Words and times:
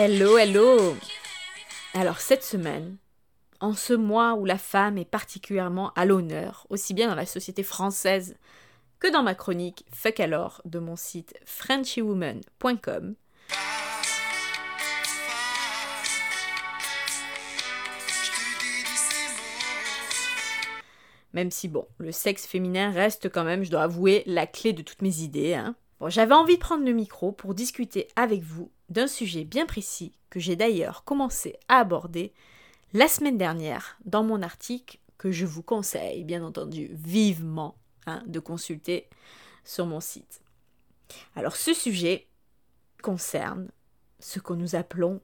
Hello, 0.00 0.38
hello 0.38 0.96
Alors 1.92 2.20
cette 2.20 2.44
semaine, 2.44 2.98
en 3.58 3.72
ce 3.72 3.94
mois 3.94 4.34
où 4.34 4.44
la 4.44 4.56
femme 4.56 4.96
est 4.96 5.04
particulièrement 5.04 5.92
à 5.96 6.04
l'honneur, 6.04 6.68
aussi 6.70 6.94
bien 6.94 7.08
dans 7.08 7.16
la 7.16 7.26
société 7.26 7.64
française 7.64 8.36
que 9.00 9.10
dans 9.10 9.24
ma 9.24 9.34
chronique 9.34 9.84
Fuck 9.92 10.20
alors 10.20 10.62
de 10.64 10.78
mon 10.78 10.94
site 10.94 11.34
frenchywoman.com, 11.44 13.16
Même 21.32 21.50
si, 21.50 21.66
bon, 21.66 21.88
le 21.98 22.12
sexe 22.12 22.46
féminin 22.46 22.92
reste 22.92 23.28
quand 23.30 23.42
même, 23.42 23.64
je 23.64 23.70
dois 23.72 23.82
avouer, 23.82 24.22
la 24.26 24.46
clé 24.46 24.72
de 24.72 24.82
toutes 24.82 25.02
mes 25.02 25.22
idées. 25.22 25.54
Hein. 25.54 25.74
Bon, 25.98 26.08
j'avais 26.08 26.34
envie 26.34 26.54
de 26.54 26.60
prendre 26.60 26.84
le 26.84 26.92
micro 26.92 27.32
pour 27.32 27.52
discuter 27.54 28.06
avec 28.14 28.42
vous 28.42 28.70
d'un 28.88 29.06
sujet 29.06 29.44
bien 29.44 29.66
précis 29.66 30.12
que 30.30 30.40
j'ai 30.40 30.56
d'ailleurs 30.56 31.04
commencé 31.04 31.58
à 31.68 31.78
aborder 31.78 32.32
la 32.92 33.08
semaine 33.08 33.38
dernière 33.38 33.98
dans 34.04 34.22
mon 34.22 34.42
article 34.42 34.98
que 35.18 35.32
je 35.32 35.46
vous 35.46 35.62
conseille, 35.62 36.24
bien 36.24 36.44
entendu, 36.44 36.90
vivement 36.92 37.76
hein, 38.06 38.22
de 38.26 38.40
consulter 38.40 39.08
sur 39.64 39.86
mon 39.86 40.00
site. 40.00 40.40
Alors 41.36 41.56
ce 41.56 41.74
sujet 41.74 42.26
concerne 43.02 43.70
ce 44.20 44.38
que 44.38 44.52
nous 44.52 44.74
appelons 44.74 45.20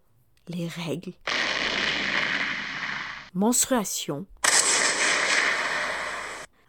les 0.48 0.68
règles, 0.68 1.12
menstruation. 3.34 4.26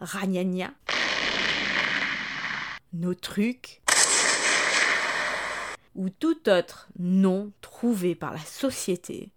Ragnagna, 0.01 0.73
nos 2.93 3.13
trucs, 3.13 3.81
ou 5.95 6.09
tout 6.09 6.49
autre 6.49 6.89
nom 6.99 7.51
trouvé 7.61 8.15
par 8.15 8.33
la 8.33 8.39
société, 8.39 9.31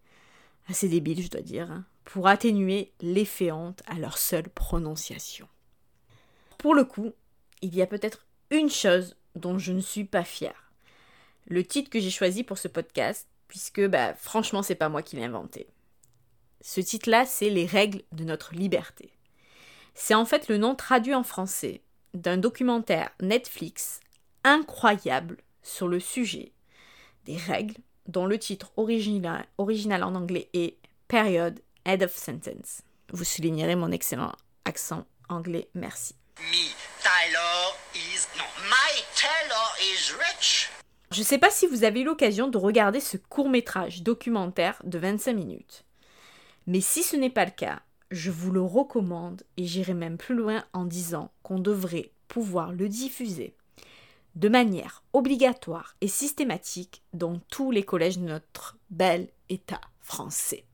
assez 0.69 0.89
débile 0.89 1.23
je 1.23 1.31
dois 1.31 1.41
dire, 1.41 1.71
hein, 1.71 1.85
pour 2.05 2.29
atténuer 2.29 2.93
l'effet 3.01 3.53
honte 3.53 3.83
à 3.87 3.95
leur 3.95 4.19
seule 4.19 4.49
prononciation. 4.49 5.49
Pour 6.59 6.75
le 6.75 6.85
coup, 6.85 7.13
il 7.63 7.75
y 7.75 7.83
a 7.83 7.87
peut-être 7.87 8.27
une 8.51 8.71
chose 8.71 9.17
dont 9.37 9.59
je 9.59 9.73
ne 9.73 9.81
suis 9.81 10.05
pas 10.05 10.25
fière. 10.25 10.73
Le 11.47 11.65
titre 11.65 11.91
que 11.91 12.01
j'ai 12.01 12.11
choisi 12.11 12.45
pour 12.45 12.59
ce 12.59 12.69
podcast, 12.69 13.29
puisque 13.47 13.87
bah, 13.87 14.15
franchement 14.15 14.63
c'est 14.63 14.75
pas 14.75 14.89
moi 14.89 15.03
qui 15.03 15.17
l'ai 15.17 15.25
inventé. 15.25 15.69
Ce 16.61 16.81
titre-là, 16.81 17.25
c'est 17.25 17.51
Les 17.51 17.67
règles 17.67 18.03
de 18.13 18.25
notre 18.25 18.55
liberté. 18.55 19.13
C'est 19.95 20.15
en 20.15 20.25
fait 20.25 20.49
le 20.49 20.59
nom 20.59 20.75
traduit 20.75 21.15
en 21.15 21.23
français 21.23 21.83
d'un 22.15 22.37
documentaire 22.37 23.11
Netflix 23.21 24.01
incroyable 24.45 25.39
sur 25.63 25.89
le 25.89 26.01
sujet 26.01 26.53
des 27.25 27.37
règles 27.37 27.77
dont 28.07 28.27
le 28.27 28.39
titre 28.39 28.73
original, 28.77 29.47
original 29.59 30.03
en 30.03 30.15
anglais 30.15 30.49
est 30.55 30.77
Period 31.09 31.61
Head 31.85 32.03
of 32.03 32.15
Sentence. 32.15 32.83
Vous 33.13 33.25
soulignerez 33.25 33.77
mon 33.77 33.93
excellent 33.93 34.33
accent 34.65 35.07
anglais, 35.29 35.69
merci. 35.75 36.15
is... 37.95 38.27
my 38.65 39.03
Taylor 39.15 39.69
is 39.81 40.13
rich. 40.13 40.71
Je 41.11 41.21
ne 41.21 41.25
sais 41.25 41.39
pas 41.39 41.51
si 41.51 41.67
vous 41.67 41.85
avez 41.85 42.01
eu 42.01 42.05
l'occasion 42.05 42.49
de 42.49 42.59
regarder 42.59 43.01
ce 43.01 43.17
court 43.17 43.49
métrage 43.49 44.03
documentaire 44.03 44.81
de 44.85 44.99
25 44.99 45.33
minutes. 45.33 45.85
Mais 46.67 46.81
si 46.81 47.03
ce 47.03 47.17
n'est 47.17 47.31
pas 47.31 47.47
le 47.47 47.51
cas, 47.51 47.81
je 48.11 48.31
vous 48.31 48.51
le 48.51 48.63
recommande 48.63 49.43
et 49.57 49.65
j'irai 49.65 49.95
même 49.95 50.19
plus 50.19 50.35
loin 50.35 50.65
en 50.73 50.85
disant 50.85 51.31
qu'on 51.43 51.59
devrait 51.59 52.13
pouvoir 52.29 52.73
le 52.73 52.89
diffuser 52.89 53.55
de 54.39 54.49
manière 54.49 55.03
obligatoire 55.13 55.97
et 56.01 56.07
systématique 56.07 57.03
dans 57.13 57.41
tous 57.51 57.73
les 57.73 57.83
collèges 57.83 58.19
de 58.19 58.25
notre 58.25 58.79
bel 58.89 59.29
État 59.49 59.81
français. 60.01 60.65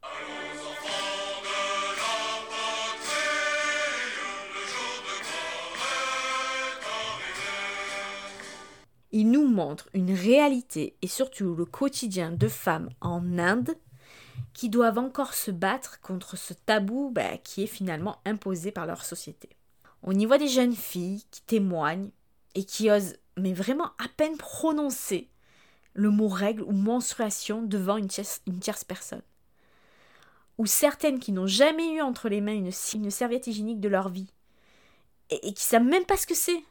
Il 9.13 9.31
nous 9.31 9.49
montre 9.49 9.89
une 9.95 10.13
réalité 10.13 10.97
et 11.01 11.09
surtout 11.09 11.55
le 11.55 11.65
quotidien 11.65 12.33
de 12.33 12.49
femmes 12.49 12.91
en 13.01 13.39
Inde 13.39 13.77
qui 14.53 14.69
doivent 14.69 14.99
encore 14.99 15.33
se 15.33 15.51
battre 15.51 16.01
contre 16.03 16.37
ce 16.37 16.53
tabou 16.53 17.11
bah, 17.15 17.39
qui 17.39 17.63
est 17.63 17.69
finalement 17.69 18.19
imposé 18.27 18.73
par 18.73 18.87
leur 18.87 19.05
société. 19.05 19.49
On 20.03 20.13
y 20.13 20.27
voit 20.27 20.37
des 20.37 20.49
jeunes 20.49 20.75
filles 20.75 21.25
qui 21.31 21.41
témoignent 21.43 22.11
et 22.55 22.65
qui 22.65 22.91
osent, 22.91 23.17
mais 23.37 23.53
vraiment 23.53 23.93
à 23.99 24.09
peine 24.17 24.37
prononcer 24.37 25.29
le 25.95 26.11
mot 26.11 26.29
règle 26.29 26.63
ou 26.63 26.73
menstruation 26.73 27.63
devant 27.63 27.97
une 27.97 28.09
tierce, 28.09 28.85
personne. 28.87 29.23
Ou 30.59 30.67
certaines 30.67 31.19
qui 31.19 31.33
n'ont 31.33 31.47
jamais 31.47 31.95
eu 31.95 32.01
entre 32.01 32.29
les 32.29 32.41
mains 32.41 32.53
une, 32.55 33.11
serviette 33.11 33.47
hygiénique 33.47 33.81
de 33.81 33.89
leur 33.89 34.09
vie 34.09 34.31
et, 35.31 35.53
qui 35.53 35.65
savent 35.65 35.85
même 35.85 36.05
pas 36.05 36.17
ce 36.17 36.27
que 36.27 36.35
c'est. 36.35 36.63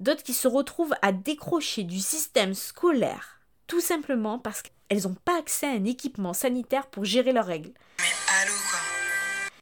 D'autres 0.00 0.22
qui 0.22 0.34
se 0.34 0.48
retrouvent 0.48 0.94
à 1.00 1.12
décrocher 1.12 1.82
du 1.82 1.98
système 1.98 2.54
scolaire 2.54 3.36
tout 3.66 3.80
simplement 3.80 4.38
parce 4.38 4.62
qu'elles 4.62 5.02
n'ont 5.02 5.16
pas 5.24 5.38
accès 5.38 5.66
à 5.66 5.70
un 5.70 5.84
équipement 5.84 6.32
sanitaire 6.32 6.86
pour 6.86 7.04
gérer 7.04 7.32
leurs 7.32 7.46
règles. 7.46 7.72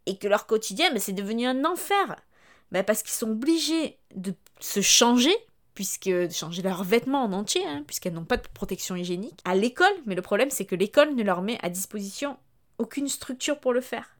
Et 0.06 0.18
que 0.18 0.28
leur 0.28 0.46
quotidien, 0.46 0.90
c'est 0.98 1.12
devenu 1.12 1.46
un 1.46 1.64
enfer. 1.64 2.16
Bah, 2.70 2.82
parce 2.82 3.02
qu'ils 3.02 3.14
sont 3.14 3.30
obligés 3.30 3.98
de 4.14 4.34
se 4.60 4.80
changer, 4.80 5.34
puisque 5.74 6.10
changer 6.30 6.62
leurs 6.62 6.84
vêtements 6.84 7.24
en 7.24 7.32
entier, 7.32 7.64
hein, 7.66 7.82
puisqu'elles 7.86 8.14
n'ont 8.14 8.24
pas 8.24 8.36
de 8.36 8.46
protection 8.54 8.96
hygiénique, 8.96 9.40
à 9.44 9.54
l'école. 9.54 9.94
Mais 10.06 10.14
le 10.14 10.22
problème, 10.22 10.50
c'est 10.50 10.64
que 10.64 10.74
l'école 10.74 11.14
ne 11.14 11.22
leur 11.22 11.42
met 11.42 11.58
à 11.62 11.68
disposition 11.68 12.36
aucune 12.78 13.08
structure 13.08 13.58
pour 13.58 13.72
le 13.72 13.80
faire. 13.80 14.16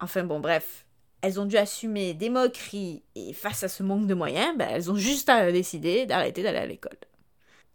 Enfin 0.00 0.24
bon, 0.24 0.40
bref, 0.40 0.86
elles 1.22 1.40
ont 1.40 1.46
dû 1.46 1.56
assumer 1.56 2.14
des 2.14 2.30
moqueries 2.30 3.02
et 3.14 3.32
face 3.32 3.62
à 3.62 3.68
ce 3.68 3.82
manque 3.82 4.06
de 4.06 4.14
moyens, 4.14 4.56
bah, 4.56 4.66
elles 4.70 4.90
ont 4.90 4.96
juste 4.96 5.28
à 5.28 5.50
d'arrêter 5.50 6.42
d'aller 6.42 6.58
à 6.58 6.66
l'école. 6.66 6.98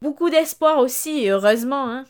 Beaucoup 0.01 0.29
d'espoir 0.29 0.77
aussi, 0.77 1.27
heureusement. 1.29 1.89
Hein. 1.89 2.05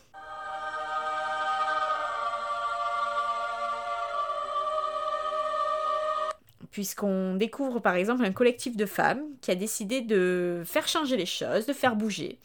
Puisqu'on 6.70 7.34
découvre 7.34 7.80
par 7.80 7.94
exemple 7.94 8.24
un 8.24 8.32
collectif 8.32 8.76
de 8.76 8.86
femmes 8.86 9.22
qui 9.40 9.50
a 9.50 9.56
décidé 9.56 10.00
de 10.00 10.62
faire 10.64 10.86
changer 10.86 11.16
les 11.16 11.26
choses, 11.26 11.66
de 11.66 11.72
faire 11.72 11.96
bouger, 11.96 12.38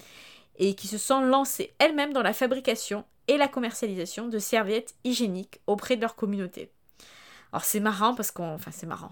et 0.58 0.74
qui 0.74 0.88
se 0.88 0.98
sont 0.98 1.22
lancées 1.22 1.74
elles-mêmes 1.80 2.14
dans 2.14 2.24
la 2.24 2.34
fabrication 2.34 3.06
et 3.28 3.38
la 3.38 3.48
commercialisation 3.48 4.28
de 4.28 4.40
serviettes 4.40 4.96
hygiéniques 5.04 5.60
auprès 5.68 5.96
de 5.96 6.02
leur 6.02 6.16
communauté. 6.16 6.72
Alors 7.52 7.66
c'est 7.66 7.80
marrant 7.80 8.16
parce 8.16 8.32
qu'on... 8.32 8.54
Enfin 8.54 8.72
c'est 8.72 8.88
marrant 8.88 9.12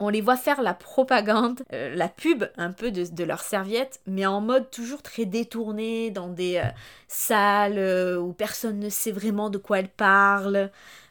on 0.00 0.08
les 0.08 0.22
voit 0.22 0.36
faire 0.36 0.62
la 0.62 0.72
propagande, 0.72 1.60
euh, 1.74 1.94
la 1.94 2.08
pub 2.08 2.44
un 2.56 2.72
peu 2.72 2.90
de, 2.90 3.24
leurs 3.24 3.42
serviettes, 3.42 4.00
mais 4.06 4.24
en 4.24 4.40
mode 4.40 4.70
toujours 4.70 5.02
très 5.02 5.26
détourné, 5.26 6.10
dans 6.10 6.28
des 6.28 6.56
euh, 6.56 6.68
salles 7.06 7.78
euh, 7.78 8.18
où 8.18 8.32
personne 8.32 8.80
ne 8.80 8.88
sait 8.88 9.12
vraiment 9.12 9.50
de 9.50 9.58
quoi 9.58 9.78
elles 9.78 9.90
parlent. 9.90 10.70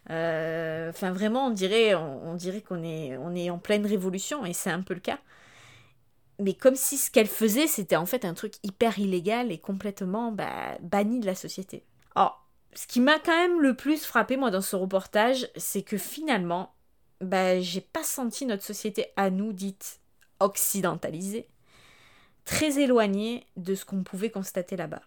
Enfin, 0.09 1.11
vraiment, 1.11 1.47
on 1.47 1.51
dirait, 1.51 1.93
on, 1.93 2.33
dirait 2.35 2.61
qu'on 2.61 2.83
est, 2.83 3.15
on 3.17 3.35
est 3.35 3.49
en 3.49 3.59
pleine 3.59 3.85
révolution, 3.85 4.45
et 4.45 4.53
c'est 4.53 4.71
un 4.71 4.81
peu 4.81 4.95
le 4.95 4.99
cas. 4.99 5.19
Mais 6.39 6.53
comme 6.53 6.75
si 6.75 6.97
ce 6.97 7.11
qu'elles 7.11 7.27
faisaient, 7.27 7.67
c'était 7.67 7.97
en 7.97 8.05
fait 8.05 8.25
un 8.25 8.33
truc 8.33 8.53
hyper 8.63 8.97
illégal 8.97 9.51
et 9.51 9.59
complètement 9.59 10.31
bah, 10.31 10.77
banni 10.81 11.19
de 11.19 11.25
la 11.25 11.35
société. 11.35 11.83
Alors, 12.15 12.47
ce 12.73 12.87
qui 12.87 13.01
m'a 13.01 13.19
quand 13.19 13.35
même 13.35 13.61
le 13.61 13.75
plus 13.75 14.05
frappé, 14.05 14.37
moi, 14.37 14.49
dans 14.49 14.61
ce 14.61 14.75
reportage, 14.75 15.49
c'est 15.57 15.83
que 15.83 15.97
finalement, 15.97 16.73
bah, 17.21 17.59
j'ai 17.59 17.81
pas 17.81 18.03
senti 18.03 18.45
notre 18.45 18.63
société 18.63 19.07
à 19.17 19.29
nous, 19.29 19.53
dite 19.53 19.99
occidentalisée, 20.39 21.47
très 22.45 22.79
éloignée 22.79 23.45
de 23.57 23.75
ce 23.75 23.85
qu'on 23.85 24.03
pouvait 24.03 24.31
constater 24.31 24.77
là-bas. 24.77 25.01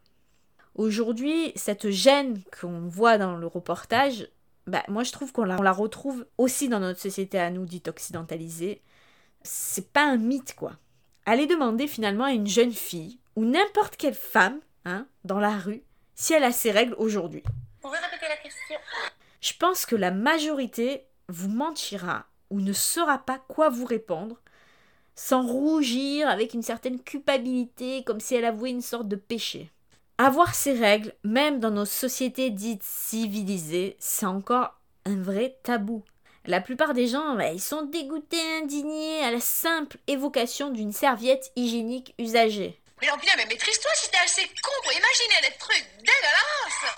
Aujourd'hui, 0.74 1.52
cette 1.56 1.90
gêne 1.90 2.40
qu'on 2.60 2.80
voit 2.88 3.18
dans 3.18 3.36
le 3.36 3.46
reportage, 3.46 4.28
bah, 4.66 4.82
moi 4.88 5.02
je 5.02 5.12
trouve 5.12 5.32
qu'on 5.32 5.44
la, 5.44 5.56
la, 5.56 5.72
retrouve 5.72 6.26
aussi 6.38 6.68
dans 6.68 6.80
notre 6.80 7.00
société 7.00 7.38
à 7.38 7.50
nous, 7.50 7.64
dite 7.64 7.88
occidentalisée. 7.88 8.82
C'est 9.42 9.92
pas 9.92 10.04
un 10.04 10.16
mythe, 10.16 10.54
quoi. 10.54 10.72
Allez 11.26 11.46
demander 11.46 11.86
finalement 11.86 12.24
à 12.24 12.32
une 12.32 12.46
jeune 12.46 12.72
fille, 12.72 13.18
ou 13.36 13.44
n'importe 13.44 13.96
quelle 13.96 14.14
femme, 14.14 14.60
hein, 14.84 15.06
dans 15.24 15.40
la 15.40 15.56
rue, 15.56 15.82
si 16.14 16.32
elle 16.32 16.44
a 16.44 16.52
ses 16.52 16.70
règles 16.70 16.94
aujourd'hui. 16.98 17.42
Pouvez 17.80 17.98
répéter 17.98 18.28
la 18.28 18.36
question? 18.36 18.76
Je 19.40 19.52
pense 19.58 19.86
que 19.86 19.96
la 19.96 20.10
majorité 20.10 21.06
vous 21.28 21.48
mentira 21.48 22.26
ou 22.50 22.60
ne 22.60 22.72
saura 22.72 23.18
pas 23.18 23.38
quoi 23.38 23.68
vous 23.68 23.84
répondre, 23.84 24.40
sans 25.14 25.46
rougir 25.46 26.28
avec 26.28 26.54
une 26.54 26.62
certaine 26.62 27.00
culpabilité, 27.00 28.04
comme 28.04 28.20
si 28.20 28.34
elle 28.34 28.44
avouait 28.44 28.70
une 28.70 28.82
sorte 28.82 29.08
de 29.08 29.16
péché. 29.16 29.70
Avoir 30.24 30.54
ces 30.54 30.74
règles, 30.74 31.12
même 31.24 31.58
dans 31.58 31.72
nos 31.72 31.84
sociétés 31.84 32.50
dites 32.50 32.84
civilisées, 32.84 33.96
c'est 33.98 34.24
encore 34.24 34.78
un 35.04 35.20
vrai 35.20 35.58
tabou. 35.64 36.04
La 36.44 36.60
plupart 36.60 36.94
des 36.94 37.08
gens, 37.08 37.34
bah, 37.34 37.50
ils 37.50 37.60
sont 37.60 37.82
dégoûtés, 37.82 38.40
indignés 38.62 39.24
à 39.24 39.32
la 39.32 39.40
simple 39.40 39.96
évocation 40.06 40.70
d'une 40.70 40.92
serviette 40.92 41.50
hygiénique 41.56 42.14
usagée. 42.20 42.80
Mais 43.00 43.08
non, 43.08 43.18
putain, 43.18 43.32
mais 43.36 43.46
maîtrise-toi 43.46 43.90
si 43.96 44.10
t'es 44.12 44.18
assez 44.24 44.42
con 44.46 44.70
pour 44.84 44.92
imaginer 44.92 45.48
des 45.50 45.58
trucs 45.58 45.88
dégueulasses 45.98 46.96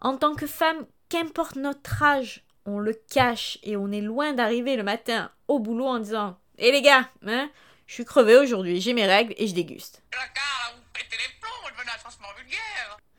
En 0.00 0.16
tant 0.16 0.36
que 0.36 0.46
femme, 0.46 0.86
qu'importe 1.08 1.56
notre 1.56 2.00
âge, 2.00 2.44
on 2.64 2.78
le 2.78 2.94
cache 2.94 3.58
et 3.64 3.76
on 3.76 3.90
est 3.90 4.00
loin 4.00 4.34
d'arriver 4.34 4.76
le 4.76 4.84
matin 4.84 5.32
au 5.48 5.58
boulot 5.58 5.86
en 5.86 5.98
disant 5.98 6.38
Hé 6.58 6.70
les 6.70 6.82
gars, 6.82 7.10
hein, 7.26 7.50
je 7.88 7.94
suis 7.94 8.04
crevée 8.04 8.36
aujourd'hui, 8.36 8.80
j'ai 8.80 8.92
mes 8.92 9.06
règles 9.06 9.34
et 9.36 9.48
je 9.48 9.54
déguste. 9.54 10.00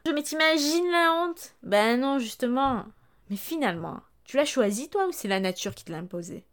Je 0.05 0.11
mais 0.11 0.23
t'imagines 0.23 0.91
la 0.91 1.13
honte? 1.13 1.53
Ben 1.63 1.99
non, 1.99 2.19
justement. 2.19 2.85
Mais 3.29 3.37
finalement, 3.37 4.01
tu 4.25 4.37
l'as 4.37 4.45
choisi 4.45 4.89
toi 4.89 5.07
ou 5.07 5.11
c'est 5.11 5.27
la 5.27 5.39
nature 5.39 5.73
qui 5.73 5.85
te 5.85 5.91
l'a 5.91 5.99
imposé? 5.99 6.45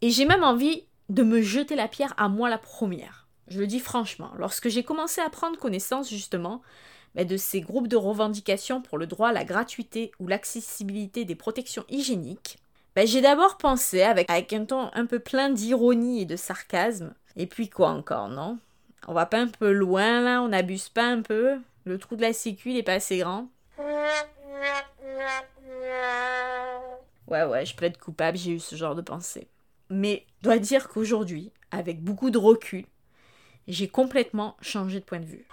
Et 0.00 0.10
j'ai 0.10 0.24
même 0.24 0.44
envie 0.44 0.84
de 1.08 1.22
me 1.22 1.42
jeter 1.42 1.76
la 1.76 1.88
pierre 1.88 2.14
à 2.16 2.28
moi 2.28 2.48
la 2.48 2.58
première. 2.58 3.28
Je 3.48 3.60
le 3.60 3.66
dis 3.66 3.80
franchement, 3.80 4.32
lorsque 4.36 4.68
j'ai 4.68 4.82
commencé 4.82 5.20
à 5.20 5.30
prendre 5.30 5.58
connaissance 5.58 6.08
justement 6.08 6.62
ben, 7.14 7.26
de 7.26 7.36
ces 7.36 7.60
groupes 7.60 7.88
de 7.88 7.96
revendication 7.96 8.80
pour 8.80 8.98
le 8.98 9.06
droit 9.06 9.28
à 9.28 9.32
la 9.32 9.44
gratuité 9.44 10.10
ou 10.18 10.26
l'accessibilité 10.26 11.24
des 11.24 11.34
protections 11.34 11.84
hygiéniques, 11.88 12.58
ben, 12.96 13.06
j'ai 13.06 13.20
d'abord 13.20 13.58
pensé, 13.58 14.02
avec, 14.02 14.30
avec 14.30 14.52
un 14.52 14.64
ton 14.64 14.90
un 14.92 15.06
peu 15.06 15.18
plein 15.18 15.50
d'ironie 15.50 16.22
et 16.22 16.26
de 16.26 16.36
sarcasme, 16.36 17.14
et 17.36 17.46
puis 17.46 17.68
quoi 17.68 17.90
encore, 17.90 18.28
non? 18.28 18.58
On 19.06 19.12
va 19.12 19.26
pas 19.26 19.38
un 19.38 19.48
peu 19.48 19.72
loin 19.72 20.20
là, 20.20 20.40
on 20.42 20.48
n'abuse 20.48 20.88
pas 20.88 21.06
un 21.06 21.22
peu 21.22 21.58
Le 21.84 21.98
trou 21.98 22.16
de 22.16 22.22
la 22.22 22.32
sécu, 22.32 22.70
il 22.70 22.78
est 22.78 22.82
pas 22.82 22.94
assez 22.94 23.18
grand 23.18 23.48
Ouais, 27.26 27.44
ouais, 27.44 27.64
je 27.64 27.74
plaide 27.74 27.96
coupable, 27.98 28.36
j'ai 28.36 28.52
eu 28.52 28.60
ce 28.60 28.76
genre 28.76 28.94
de 28.94 29.00
pensée. 29.02 29.48
Mais 29.90 30.24
je 30.38 30.44
dois 30.44 30.58
dire 30.58 30.88
qu'aujourd'hui, 30.88 31.50
avec 31.70 32.02
beaucoup 32.02 32.30
de 32.30 32.38
recul, 32.38 32.84
j'ai 33.66 33.88
complètement 33.88 34.56
changé 34.60 35.00
de 35.00 35.04
point 35.04 35.20
de 35.20 35.24
vue. 35.24 35.46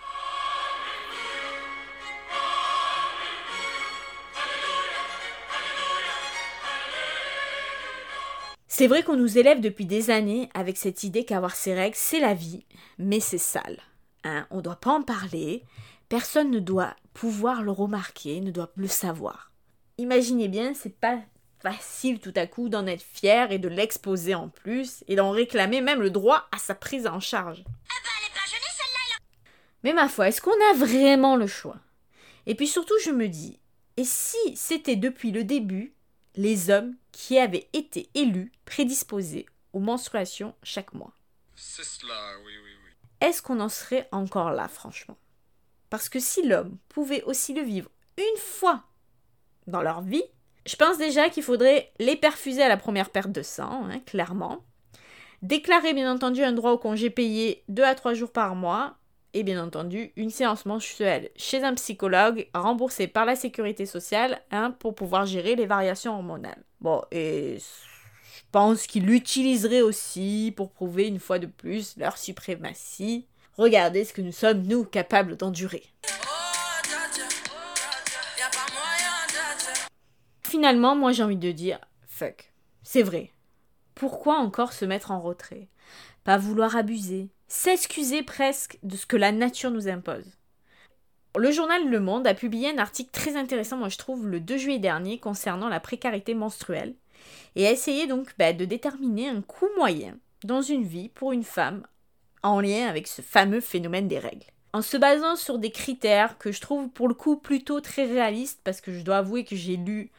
C'est 8.73 8.87
vrai 8.87 9.03
qu'on 9.03 9.17
nous 9.17 9.37
élève 9.37 9.59
depuis 9.59 9.85
des 9.85 10.11
années 10.11 10.49
avec 10.53 10.77
cette 10.77 11.03
idée 11.03 11.25
qu'avoir 11.25 11.57
ses 11.57 11.73
règles, 11.73 11.97
c'est 11.97 12.21
la 12.21 12.33
vie, 12.33 12.63
mais 12.97 13.19
c'est 13.19 13.37
sale. 13.37 13.81
Hein 14.23 14.47
On 14.49 14.57
ne 14.57 14.61
doit 14.61 14.77
pas 14.77 14.91
en 14.91 15.01
parler, 15.01 15.65
personne 16.07 16.49
ne 16.49 16.59
doit 16.59 16.95
pouvoir 17.13 17.63
le 17.63 17.71
remarquer, 17.71 18.39
ne 18.39 18.49
doit 18.49 18.71
le 18.77 18.87
savoir. 18.87 19.51
Imaginez 19.97 20.47
bien, 20.47 20.73
c'est 20.73 20.97
pas 20.97 21.19
facile 21.59 22.21
tout 22.21 22.31
à 22.37 22.47
coup 22.47 22.69
d'en 22.69 22.87
être 22.87 23.03
fier 23.03 23.51
et 23.51 23.59
de 23.59 23.67
l'exposer 23.67 24.35
en 24.35 24.47
plus 24.47 25.03
et 25.09 25.17
d'en 25.17 25.31
réclamer 25.31 25.81
même 25.81 26.01
le 26.01 26.09
droit 26.09 26.47
à 26.53 26.57
sa 26.57 26.73
prise 26.73 27.07
en 27.07 27.19
charge. 27.19 27.65
Mais 29.83 29.91
ma 29.91 30.07
foi, 30.07 30.29
est-ce 30.29 30.39
qu'on 30.39 30.51
a 30.71 30.77
vraiment 30.77 31.35
le 31.35 31.45
choix? 31.45 31.77
Et 32.45 32.55
puis 32.55 32.67
surtout, 32.67 32.97
je 33.03 33.11
me 33.11 33.27
dis, 33.27 33.59
et 33.97 34.05
si 34.05 34.55
c'était 34.55 34.95
depuis 34.95 35.31
le 35.31 35.43
début 35.43 35.93
les 36.35 36.69
hommes 36.69 36.95
qui 37.11 37.37
avaient 37.37 37.69
été 37.73 38.09
élus 38.13 38.51
prédisposés 38.65 39.45
aux 39.73 39.79
menstruations 39.79 40.55
chaque 40.63 40.93
mois. 40.93 41.13
C'est 41.55 41.83
cela, 41.83 42.13
oui, 42.45 42.53
oui, 42.63 42.69
oui. 42.83 42.91
Est-ce 43.27 43.41
qu'on 43.41 43.59
en 43.59 43.69
serait 43.69 44.07
encore 44.11 44.51
là, 44.51 44.67
franchement? 44.67 45.17
Parce 45.89 46.09
que 46.09 46.19
si 46.19 46.47
l'homme 46.47 46.77
pouvait 46.89 47.23
aussi 47.23 47.53
le 47.53 47.61
vivre 47.61 47.89
une 48.17 48.39
fois 48.39 48.83
dans 49.67 49.81
leur 49.81 50.01
vie, 50.01 50.23
je 50.65 50.75
pense 50.75 50.97
déjà 50.97 51.29
qu'il 51.29 51.43
faudrait 51.43 51.91
les 51.99 52.15
perfuser 52.15 52.61
à 52.61 52.69
la 52.69 52.77
première 52.77 53.09
perte 53.09 53.31
de 53.31 53.41
sang, 53.41 53.85
hein, 53.89 53.99
clairement. 53.99 54.63
Déclarer 55.41 55.93
bien 55.93 56.11
entendu 56.11 56.43
un 56.43 56.53
droit 56.53 56.71
au 56.71 56.77
congé 56.77 57.09
payé 57.09 57.63
2 57.67 57.83
à 57.83 57.95
3 57.95 58.13
jours 58.13 58.31
par 58.31 58.55
mois 58.55 58.97
et 59.33 59.43
bien 59.43 59.63
entendu 59.63 60.11
une 60.15 60.29
séance 60.29 60.65
mensuelle 60.65 61.29
chez 61.35 61.63
un 61.63 61.73
psychologue 61.75 62.47
remboursée 62.53 63.07
par 63.07 63.25
la 63.25 63.35
sécurité 63.35 63.85
sociale 63.85 64.41
hein, 64.51 64.71
pour 64.79 64.95
pouvoir 64.95 65.25
gérer 65.25 65.55
les 65.55 65.65
variations 65.65 66.13
hormonales. 66.13 66.63
Bon, 66.81 67.01
et 67.11 67.57
je 67.59 68.41
pense 68.51 68.87
qu'ils 68.87 69.05
l'utiliseraient 69.05 69.81
aussi 69.81 70.53
pour 70.55 70.71
prouver 70.71 71.07
une 71.07 71.19
fois 71.19 71.39
de 71.39 71.47
plus 71.47 71.95
leur 71.97 72.17
suprématie. 72.17 73.27
Regardez 73.57 74.05
ce 74.05 74.13
que 74.13 74.21
nous 74.21 74.31
sommes, 74.31 74.63
nous, 74.63 74.83
capables 74.83 75.37
d'endurer. 75.37 75.83
Finalement, 80.43 80.95
moi 80.95 81.13
j'ai 81.13 81.23
envie 81.23 81.37
de 81.37 81.51
dire, 81.51 81.79
fuck, 82.07 82.51
c'est 82.83 83.03
vrai. 83.03 83.31
Pourquoi 83.95 84.37
encore 84.37 84.73
se 84.73 84.83
mettre 84.83 85.11
en 85.11 85.21
retrait? 85.21 85.69
Pas 86.23 86.37
vouloir 86.37 86.75
abuser, 86.75 87.29
s'excuser 87.51 88.23
presque 88.23 88.77
de 88.81 88.95
ce 88.95 89.05
que 89.05 89.17
la 89.17 89.33
nature 89.33 89.71
nous 89.71 89.89
impose. 89.89 90.37
Le 91.37 91.51
journal 91.51 91.89
Le 91.89 91.99
Monde 91.99 92.25
a 92.25 92.33
publié 92.33 92.69
un 92.69 92.77
article 92.77 93.11
très 93.11 93.35
intéressant, 93.35 93.75
moi 93.75 93.89
je 93.89 93.97
trouve, 93.97 94.25
le 94.25 94.39
2 94.39 94.57
juillet 94.57 94.79
dernier 94.79 95.19
concernant 95.19 95.67
la 95.67 95.81
précarité 95.81 96.33
menstruelle 96.33 96.95
et 97.57 97.67
a 97.67 97.71
essayé 97.71 98.07
donc 98.07 98.33
bah, 98.39 98.53
de 98.53 98.63
déterminer 98.63 99.27
un 99.27 99.41
coût 99.41 99.67
moyen 99.75 100.17
dans 100.45 100.61
une 100.61 100.85
vie 100.85 101.09
pour 101.09 101.33
une 101.33 101.43
femme 101.43 101.85
en 102.41 102.61
lien 102.61 102.87
avec 102.87 103.05
ce 103.09 103.21
fameux 103.21 103.59
phénomène 103.59 104.07
des 104.07 104.19
règles. 104.19 104.47
En 104.71 104.81
se 104.81 104.95
basant 104.95 105.35
sur 105.35 105.59
des 105.59 105.71
critères 105.71 106.37
que 106.37 106.53
je 106.53 106.61
trouve 106.61 106.87
pour 106.87 107.09
le 107.09 107.13
coup 107.13 107.35
plutôt 107.35 107.81
très 107.81 108.05
réalistes 108.05 108.61
parce 108.63 108.79
que 108.79 108.93
je 108.93 109.01
dois 109.01 109.17
avouer 109.17 109.43
que 109.43 109.57
j'ai 109.57 109.75
lu 109.75 110.09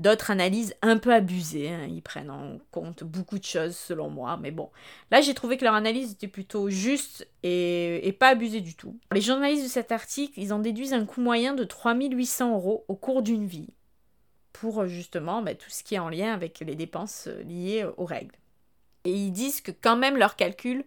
D'autres 0.00 0.30
analyses 0.30 0.74
un 0.80 0.96
peu 0.96 1.12
abusées, 1.12 1.68
hein. 1.68 1.86
ils 1.86 2.00
prennent 2.00 2.30
en 2.30 2.58
compte 2.70 3.04
beaucoup 3.04 3.38
de 3.38 3.44
choses 3.44 3.76
selon 3.76 4.08
moi, 4.08 4.38
mais 4.40 4.50
bon. 4.50 4.70
Là 5.10 5.20
j'ai 5.20 5.34
trouvé 5.34 5.58
que 5.58 5.64
leur 5.64 5.74
analyse 5.74 6.12
était 6.12 6.26
plutôt 6.26 6.70
juste 6.70 7.28
et, 7.42 8.16
pas 8.18 8.28
abusée 8.28 8.62
du 8.62 8.74
tout. 8.74 8.98
Les 9.12 9.20
journalistes 9.20 9.64
de 9.64 9.68
cet 9.68 9.92
article, 9.92 10.40
ils 10.40 10.54
en 10.54 10.58
déduisent 10.58 10.94
un 10.94 11.04
coût 11.04 11.20
moyen 11.20 11.52
de 11.52 11.64
3800 11.64 12.54
euros 12.54 12.86
au 12.88 12.96
cours 12.96 13.20
d'une 13.20 13.46
vie, 13.46 13.68
pour 14.54 14.86
justement 14.86 15.42
bah, 15.42 15.54
tout 15.54 15.68
ce 15.68 15.84
qui 15.84 15.96
est 15.96 15.98
en 15.98 16.08
lien 16.08 16.32
avec 16.32 16.60
les 16.60 16.76
dépenses 16.76 17.28
liées 17.44 17.86
aux 17.98 18.06
règles. 18.06 18.36
Et 19.04 19.12
ils 19.12 19.32
disent 19.32 19.60
que 19.60 19.70
quand 19.70 19.96
même 19.96 20.16
leur 20.16 20.34
calcul, 20.34 20.82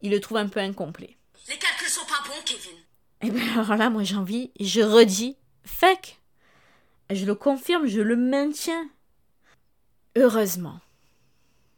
ils 0.00 0.12
le 0.12 0.20
trouvent 0.20 0.38
un 0.38 0.48
peu 0.48 0.60
incomplet. 0.60 1.16
Les 1.48 1.56
calculs 1.56 1.88
sont 1.88 2.06
pas 2.06 2.22
bons, 2.28 2.40
Kevin. 2.44 2.78
Et 3.20 3.26
eh 3.26 3.30
bien 3.30 3.60
alors 3.60 3.76
là, 3.76 3.90
moi 3.90 4.04
j'ai 4.04 4.14
envie, 4.14 4.52
et 4.60 4.64
je 4.64 4.80
redis, 4.80 5.36
fuck 5.64 6.17
je 7.10 7.24
le 7.24 7.34
confirme, 7.34 7.86
je 7.86 8.00
le 8.00 8.16
maintiens. 8.16 8.88
Heureusement, 10.16 10.80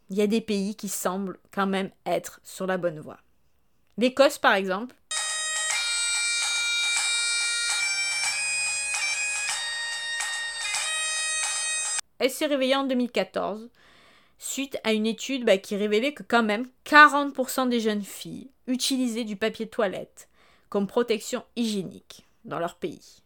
il 0.09 0.17
y 0.17 0.23
a 0.23 0.27
des 0.27 0.41
pays 0.41 0.75
qui 0.75 0.89
semblent 0.89 1.39
quand 1.53 1.67
même 1.67 1.91
être 2.05 2.41
sur 2.43 2.67
la 2.67 2.79
bonne 2.79 3.01
voie. 3.01 3.19
L'Écosse, 3.97 4.39
par 4.39 4.55
exemple. 4.55 4.95
Elle 12.19 12.31
s'est 12.31 12.47
réveillée 12.47 12.77
en 12.77 12.85
2014 12.85 13.71
suite 14.39 14.79
à 14.85 14.93
une 14.93 15.07
étude 15.07 15.45
bah, 15.45 15.59
qui 15.59 15.77
révélait 15.77 16.15
que 16.15 16.23
quand 16.23 16.43
même 16.43 16.67
40% 16.87 17.69
des 17.69 17.81
jeunes 17.81 18.03
filles 18.03 18.51
utilisaient 18.67 19.25
du 19.25 19.37
papier 19.37 19.69
toilette 19.69 20.29
comme 20.71 20.87
protection 20.87 21.45
hygiénique 21.57 22.27
dans 22.45 22.59
leur 22.59 22.77
pays. 22.77 23.23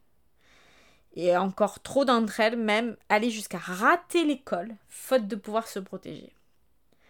Et 1.14 1.36
encore 1.36 1.80
trop 1.80 2.04
d'entre 2.04 2.40
elles 2.40 2.56
même 2.56 2.96
allaient 3.08 3.30
jusqu'à 3.30 3.58
rater 3.58 4.24
l'école, 4.24 4.74
faute 4.88 5.28
de 5.28 5.36
pouvoir 5.36 5.68
se 5.68 5.78
protéger. 5.78 6.32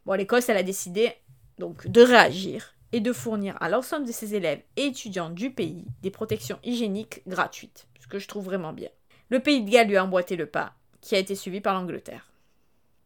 Bon, 0.04 0.12
l'Écosse, 0.12 0.48
elle 0.48 0.58
a 0.58 0.62
décidé 0.62 1.12
donc 1.58 1.86
de 1.88 2.02
réagir 2.02 2.74
et 2.92 3.00
de 3.00 3.12
fournir 3.12 3.56
à 3.60 3.68
l'ensemble 3.68 4.06
de 4.06 4.12
ses 4.12 4.34
élèves 4.34 4.60
et 4.76 4.86
étudiants 4.86 5.30
du 5.30 5.50
pays 5.50 5.84
des 6.02 6.10
protections 6.10 6.58
hygiéniques 6.62 7.22
gratuites, 7.26 7.86
ce 8.00 8.06
que 8.06 8.18
je 8.18 8.28
trouve 8.28 8.44
vraiment 8.44 8.72
bien. 8.72 8.90
Le 9.30 9.40
pays 9.40 9.62
de 9.62 9.70
Galles 9.70 9.88
lui 9.88 9.96
a 9.96 10.04
emboîté 10.04 10.36
le 10.36 10.46
pas, 10.46 10.74
qui 11.00 11.16
a 11.16 11.18
été 11.18 11.34
suivi 11.34 11.60
par 11.60 11.74
l'Angleterre. 11.74 12.28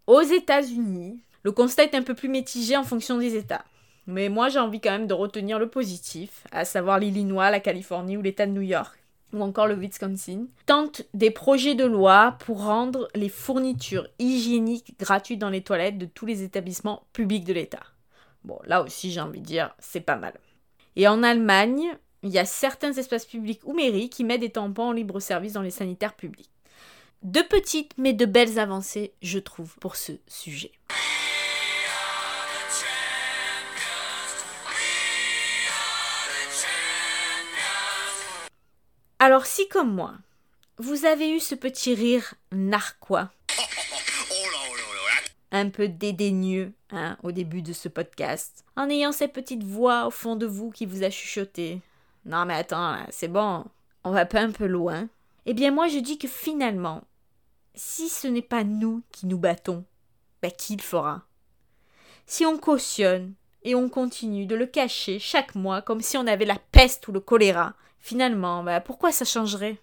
Aux 0.09 0.23
États-Unis, 0.23 1.23
le 1.43 1.53
constat 1.53 1.85
est 1.85 1.95
un 1.95 2.03
peu 2.03 2.15
plus 2.15 2.29
mitigé 2.29 2.77
en 2.77 2.83
fonction 2.83 3.19
des 3.19 3.37
États. 3.37 3.65
Mais 4.07 4.29
moi, 4.29 4.49
j'ai 4.49 4.59
envie 4.59 4.81
quand 4.81 4.91
même 4.91 5.07
de 5.07 5.15
retenir 5.15 5.59
le 5.59 5.69
positif, 5.69 6.45
à 6.51 6.65
savoir 6.65 6.99
l'Illinois, 6.99 7.51
la 7.51 7.61
Californie 7.61 8.17
ou 8.17 8.23
l'État 8.23 8.47
de 8.47 8.53
New 8.53 8.63
York, 8.63 8.99
ou 9.33 9.43
encore 9.43 9.67
le 9.67 9.75
Wisconsin, 9.75 10.47
tentent 10.67 11.03
des 11.15 11.31
projets 11.31 11.75
de 11.75 11.85
loi 11.85 12.37
pour 12.41 12.65
rendre 12.65 13.09
les 13.15 13.29
fournitures 13.29 14.09
hygiéniques 14.19 14.99
gratuites 14.99 15.39
dans 15.39 15.51
les 15.51 15.63
toilettes 15.63 15.99
de 15.99 16.07
tous 16.07 16.27
les 16.27 16.43
établissements 16.43 17.05
publics 17.13 17.45
de 17.45 17.53
l'État. 17.53 17.83
Bon, 18.45 18.59
là 18.65 18.83
aussi, 18.83 19.11
j'ai 19.11 19.21
envie 19.21 19.41
de 19.41 19.47
dire, 19.47 19.75
c'est 19.79 20.01
pas 20.01 20.17
mal. 20.17 20.35
Et 20.97 21.07
en 21.07 21.23
Allemagne, 21.23 21.97
il 22.23 22.31
y 22.31 22.39
a 22.39 22.45
certains 22.45 22.93
espaces 22.93 23.27
publics 23.27 23.61
ou 23.65 23.75
mairies 23.75 24.11
qui 24.11 24.25
mettent 24.25 24.41
des 24.41 24.51
tampons 24.51 24.89
en 24.89 24.93
libre 24.93 25.21
service 25.21 25.53
dans 25.53 25.63
les 25.63 25.71
sanitaires 25.71 26.17
publics. 26.17 26.51
De 27.23 27.41
petites 27.43 27.93
mais 27.99 28.13
de 28.13 28.27
belles 28.27 28.59
avancées, 28.59 29.13
je 29.23 29.39
trouve, 29.39 29.77
pour 29.79 29.97
ce 29.97 30.13
sujet. 30.27 30.73
Alors 39.21 39.47
si 39.47 39.67
comme 39.69 39.93
moi, 39.93 40.15
vous 40.79 41.05
avez 41.05 41.29
eu 41.29 41.41
ce 41.41 41.57
petit 41.57 41.93
rire 41.93 42.35
narquois, 42.53 43.33
un 45.51 45.71
peu 45.71 45.89
dédaigneux 45.89 46.73
hein, 46.91 47.17
au 47.25 47.33
début 47.33 47.63
de 47.63 47.73
ce 47.73 47.89
podcast, 47.89 48.65
en 48.77 48.89
ayant 48.89 49.11
cette 49.11 49.33
petite 49.33 49.65
voix 49.65 50.07
au 50.07 50.13
fond 50.13 50.37
de 50.37 50.47
vous 50.47 50.71
qui 50.71 50.87
vous 50.87 51.03
a 51.03 51.11
chuchoté. 51.11 51.81
Non 52.27 52.45
mais 52.45 52.55
attends, 52.55 52.97
c'est 53.11 53.27
bon, 53.27 53.65
on 54.05 54.13
va 54.13 54.25
pas 54.25 54.41
un 54.41 54.53
peu 54.53 54.67
loin. 54.67 55.09
Eh 55.47 55.53
bien 55.53 55.73
moi 55.73 55.89
je 55.89 55.99
dis 55.99 56.19
que 56.19 56.29
finalement, 56.29 57.03
si 57.75 58.09
ce 58.09 58.29
n'est 58.29 58.41
pas 58.41 58.63
nous 58.63 59.03
qui 59.11 59.27
nous 59.27 59.39
battons, 59.39 59.85
bah 60.43 60.51
qui 60.51 60.77
le 60.77 60.83
fera? 60.83 61.23
Si 62.25 62.47
on 62.47 62.57
cautionne 62.57 63.35
et 63.65 63.75
on 63.75 63.89
continue 63.89 64.47
de 64.47 64.55
le 64.55 64.67
cacher 64.67 65.19
chaque 65.19 65.57
mois 65.57 65.83
comme 65.83 66.03
si 66.03 66.17
on 66.17 66.29
avait 66.29 66.45
la 66.45 66.59
peste 66.71 67.09
ou 67.09 67.13
le 67.13 67.19
choléra, 67.19 67.75
finalement, 68.01 68.63
bah 68.63 68.81
pourquoi 68.81 69.13
ça 69.13 69.25
changerait? 69.25 69.79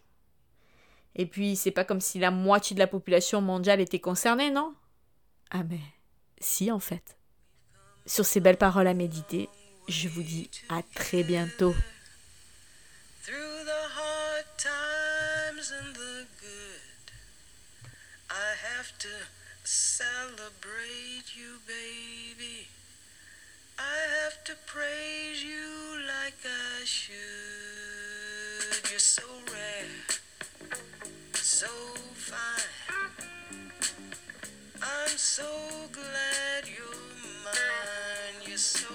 Et 1.15 1.25
puis 1.25 1.55
c'est 1.55 1.71
pas 1.71 1.85
comme 1.85 2.01
si 2.01 2.19
la 2.19 2.31
moitié 2.31 2.73
de 2.73 2.79
la 2.79 2.87
population 2.87 3.41
mondiale 3.41 3.81
était 3.81 3.99
concernée, 3.99 4.51
non? 4.51 4.73
Ah 5.51 5.63
mais 5.63 5.79
si 6.39 6.71
en 6.71 6.79
fait. 6.79 7.17
Sur 8.05 8.25
ces 8.25 8.39
belles 8.39 8.57
paroles 8.57 8.87
à 8.87 8.93
méditer, 8.93 9.49
je 9.87 10.07
vous 10.07 10.23
dis 10.23 10.49
à 10.69 10.81
très 10.93 11.23
bientôt. 11.23 11.73
celebrate 19.97 21.35
you, 21.35 21.57
baby. 21.65 22.67
I 23.79 23.97
have 24.21 24.43
to 24.45 24.53
praise 24.67 25.43
you 25.43 26.05
like 26.07 26.39
I 26.45 26.85
should. 26.85 27.64
You're 28.95 28.99
so 29.01 29.23
rare, 29.51 29.91
so 31.33 31.67
fine. 32.13 33.69
I'm 34.81 35.17
so 35.17 35.43
glad 35.91 36.63
you're 36.63 37.03
mine. 37.43 38.47
You're 38.47 38.57
so 38.57 38.87